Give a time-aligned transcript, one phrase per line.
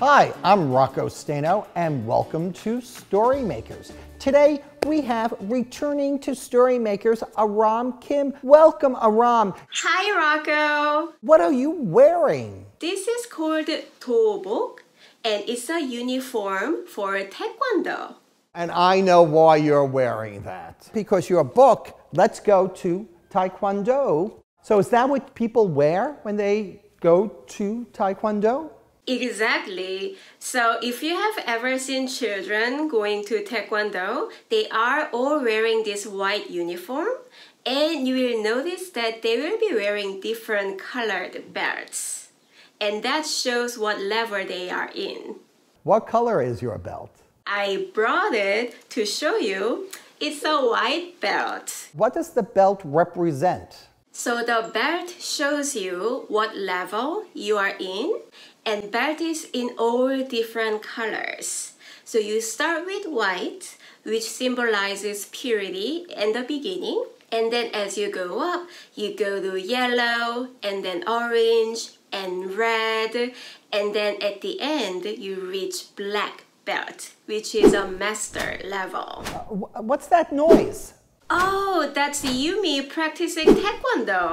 [0.00, 3.90] Hi, I'm Rocco Staino, and welcome to Storymakers.
[4.20, 8.32] Today we have returning to Storymakers Aram Kim.
[8.44, 9.54] Welcome, Aram.
[9.72, 11.14] Hi, Rocco.
[11.22, 12.64] What are you wearing?
[12.78, 13.66] This is called
[13.98, 14.78] Dobok,
[15.24, 18.14] and it's a uniform for Taekwondo.
[18.54, 20.88] And I know why you're wearing that.
[20.94, 24.44] Because your book, Let's Go to Taekwondo.
[24.62, 28.70] So is that what people wear when they go to Taekwondo?
[29.08, 30.16] Exactly.
[30.38, 36.06] So if you have ever seen children going to Taekwondo, they are all wearing this
[36.06, 37.08] white uniform
[37.64, 42.28] and you will notice that they will be wearing different colored belts.
[42.80, 45.36] And that shows what level they are in.
[45.84, 47.10] What color is your belt?
[47.46, 49.88] I brought it to show you.
[50.20, 51.88] It's a white belt.
[51.94, 53.88] What does the belt represent?
[54.12, 58.20] So the belt shows you what level you are in
[58.68, 61.72] and belt is in all different colors.
[62.04, 67.02] So you start with white, which symbolizes purity and the beginning.
[67.32, 73.32] And then as you go up, you go to yellow and then orange and red.
[73.72, 79.24] And then at the end, you reach black belt, which is a master level.
[79.80, 80.92] What's that noise?
[81.30, 84.30] Oh, that's Yumi practicing Taekwondo.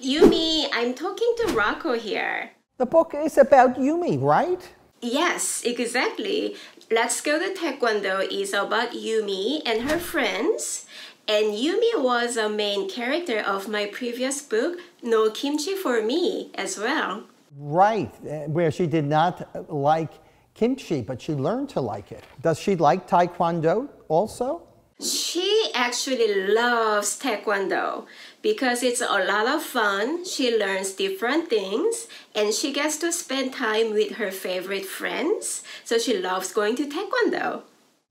[0.00, 2.50] Yumi, I'm talking to Rocco here.
[2.78, 4.60] The book is about Yumi, right?
[5.00, 6.56] Yes, exactly.
[6.90, 10.84] Let's Go to Taekwondo is about Yumi and her friends.
[11.26, 16.78] And Yumi was a main character of my previous book, No Kimchi for Me, as
[16.78, 17.24] well.
[17.56, 20.12] Right, eh, where she did not like
[20.52, 22.24] kimchi, but she learned to like it.
[22.42, 24.65] Does she like Taekwondo also?
[25.00, 28.06] She actually loves Taekwondo
[28.40, 30.24] because it's a lot of fun.
[30.24, 35.62] She learns different things and she gets to spend time with her favorite friends.
[35.84, 37.62] So she loves going to Taekwondo.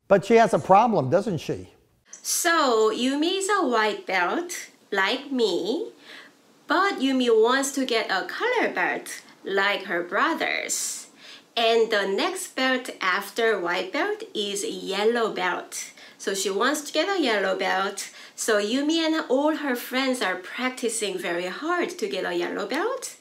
[0.07, 1.69] But she has a problem, doesn't she?
[2.11, 4.51] So Yumi is a white belt,
[4.91, 5.89] like me,
[6.67, 11.07] but Yumi wants to get a color belt, like her brothers.
[11.57, 15.91] And the next belt after white belt is yellow belt.
[16.25, 18.09] So she wants to get a yellow belt.
[18.35, 23.17] So Yumi and all her friends are practicing very hard to get a yellow belt.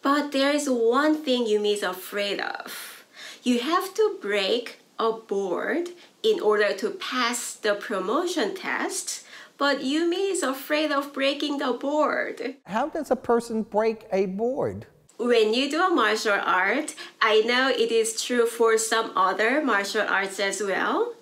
[0.00, 3.04] But there is one thing Yumi is afraid of.
[3.42, 5.90] You have to break a board
[6.22, 9.26] in order to pass the promotion test.
[9.58, 12.56] But Yumi is afraid of breaking the board.
[12.64, 14.86] How does a person break a board?
[15.18, 20.06] when you do a martial art, I know it is true for some other martial
[20.08, 21.14] arts as well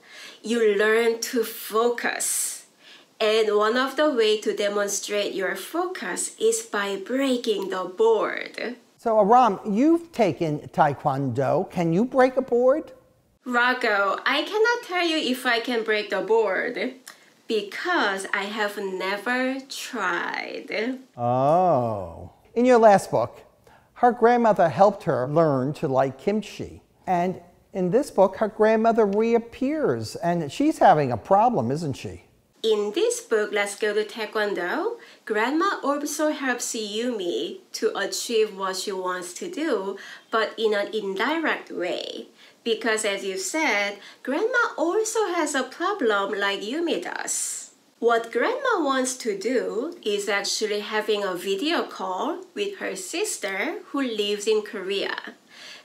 [0.42, 2.66] you learn to focus.
[3.20, 8.76] And one of the way to demonstrate your focus is by breaking the board.
[8.98, 11.70] So Aram, you've taken Taekwondo.
[11.70, 12.92] Can you break a board?
[13.44, 16.94] Rocco, I cannot tell you if I can break the board
[17.46, 20.98] because I have never tried.
[21.16, 22.32] Oh.
[22.54, 23.42] In your last book,
[23.94, 26.82] her grandmother helped her learn to like kimchi.
[27.06, 27.40] And
[27.76, 32.22] in this book, her grandmother reappears and she's having a problem, isn't she?
[32.62, 38.92] In this book, Let's Go to Taekwondo, Grandma also helps Yumi to achieve what she
[38.92, 39.98] wants to do,
[40.30, 42.28] but in an indirect way.
[42.64, 47.65] Because as you said, Grandma also has a problem like Yumi does.
[47.98, 54.02] What Grandma wants to do is actually having a video call with her sister who
[54.02, 55.16] lives in Korea.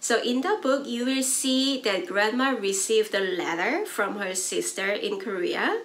[0.01, 4.91] So in the book, you will see that grandma received a letter from her sister
[4.91, 5.83] in Korea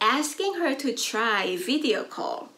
[0.00, 2.48] asking her to try video call.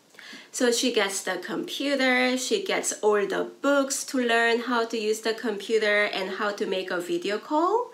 [0.53, 5.23] So she gets the computer, she gets all the books to learn how to use
[5.23, 7.91] the computer and how to make a video call.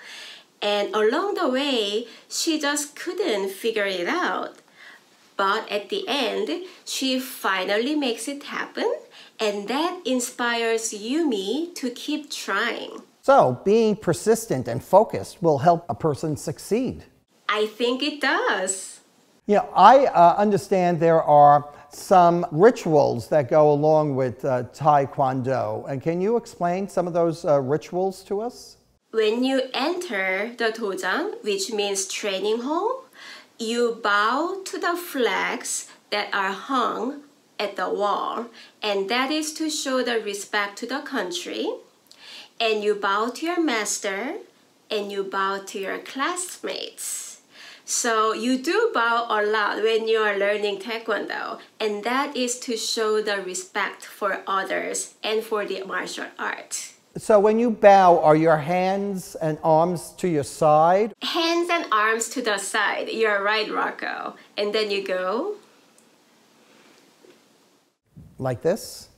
[0.60, 4.58] And along the way, she just couldn't figure it out.
[5.36, 8.92] But at the end, she finally makes it happen
[9.40, 13.02] and that inspires Yumi to keep trying.
[13.22, 17.04] So, being persistent and focused will help a person succeed.
[17.48, 19.00] I think it does.
[19.46, 25.88] Yeah, I uh, understand there are some rituals that go along with uh, Taekwondo.
[25.88, 28.78] And can you explain some of those uh, rituals to us?
[29.10, 33.03] When you enter the dojang, which means training hall,
[33.58, 37.22] you bow to the flags that are hung
[37.58, 38.46] at the wall,
[38.82, 41.70] and that is to show the respect to the country.
[42.60, 44.36] And you bow to your master,
[44.90, 47.40] and you bow to your classmates.
[47.84, 52.76] So you do bow a lot when you are learning Taekwondo, and that is to
[52.76, 56.93] show the respect for others and for the martial art.
[57.16, 61.14] So when you bow, are your hands and arms to your side?
[61.22, 63.08] Hands and arms to the side.
[63.08, 64.34] You're right, Rocco.
[64.56, 65.54] And then you go.
[68.38, 69.08] Like this?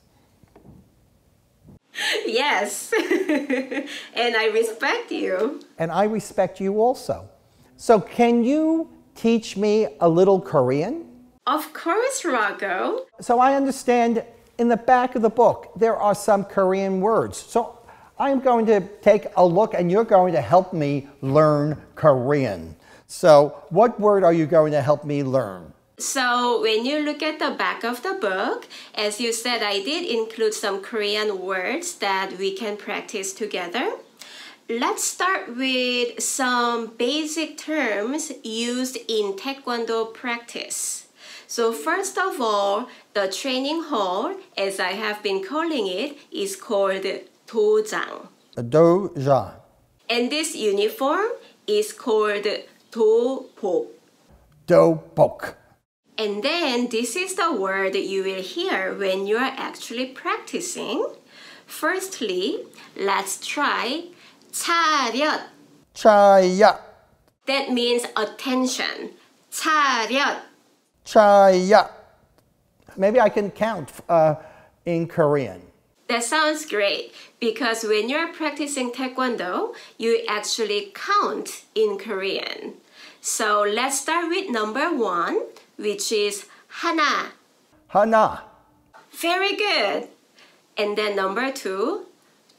[2.26, 2.93] Yes.
[2.98, 5.62] and I respect you.
[5.78, 7.31] And I respect you also.
[7.78, 11.06] So can you teach me a little Korean?
[11.46, 13.06] Of course, Rocco.
[13.20, 14.22] So I understand
[14.58, 17.38] in the back of the book there are some Korean words.
[17.38, 17.75] So
[18.18, 22.76] I'm going to take a look and you're going to help me learn Korean.
[23.06, 25.74] So what word are you going to help me learn?
[25.98, 30.10] So when you look at the back of the book, as you said, I did
[30.10, 33.92] include some Korean words that we can practice together.
[34.68, 41.06] Let's start with some basic terms used in Taekwondo practice.
[41.46, 47.06] So first of all, the training hall, as I have been calling it, is called
[47.48, 48.27] dojang.
[48.56, 49.53] Doja.
[50.09, 51.30] And this uniform
[51.68, 52.45] is called
[52.92, 53.88] dobok.
[54.68, 55.56] Dobok.
[56.18, 61.06] And then this is the word you will hear when you are actually practicing.
[61.65, 62.59] Firstly,
[62.98, 64.12] let's try
[64.51, 65.42] 차렷.
[65.95, 66.80] 차렷.
[67.48, 69.12] That means attention.
[69.50, 70.42] 차렷.
[71.06, 71.89] 차렷.
[72.98, 74.36] Maybe I can count uh,
[74.86, 75.62] in Korean.
[76.07, 82.74] That sounds great because when you're practicing Taekwondo, you actually count in Korean.
[83.21, 85.44] So let's start with number one,
[85.77, 86.48] which is
[86.81, 87.31] 하나.
[87.89, 88.42] 하나.
[89.12, 90.07] Very good.
[90.77, 92.07] And then number two,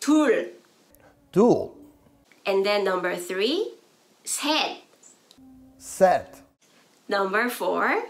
[0.01, 0.47] 둘.
[1.33, 1.73] 둘.
[2.47, 3.75] And then number three,
[4.25, 4.79] 셋.
[5.79, 6.41] 셋.
[7.09, 8.05] Number four,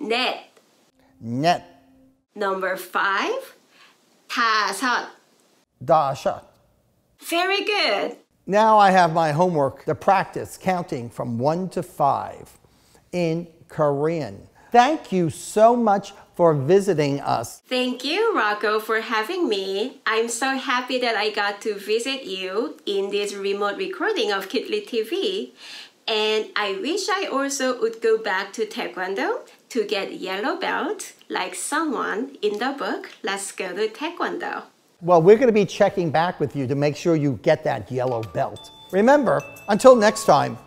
[0.00, 0.48] 넷.
[1.22, 1.62] 넷.
[2.34, 3.54] Number five,
[4.29, 5.09] 다섯.
[5.85, 6.43] 다섯.
[7.19, 8.17] Very good.
[8.45, 12.57] Now I have my homework to practice counting from one to five
[13.11, 14.47] in Korean.
[14.71, 17.61] Thank you so much for visiting us.
[17.67, 20.01] Thank you, Rocco, for having me.
[20.05, 24.87] I'm so happy that I got to visit you in this remote recording of KidLit
[24.87, 25.51] TV.
[26.07, 31.53] And I wish I also would go back to Taekwondo to get yellow belt like
[31.53, 34.63] someone in the book Let's Go to Taekwondo.
[35.01, 37.91] Well, we're going to be checking back with you to make sure you get that
[37.91, 38.71] yellow belt.
[38.91, 40.57] Remember, until next time,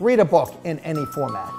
[0.00, 1.52] read a book in any format.